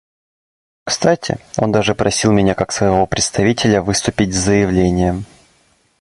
[0.83, 5.25] Кстати, он даже просил меня как своего представителя выступить с заявлением.